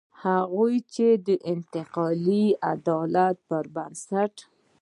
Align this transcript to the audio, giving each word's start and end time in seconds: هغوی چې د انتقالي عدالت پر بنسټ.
هغوی 0.23 0.75
چې 0.93 1.07
د 1.27 1.29
انتقالي 1.53 2.45
عدالت 2.71 3.35
پر 3.47 3.65
بنسټ. 3.75 4.33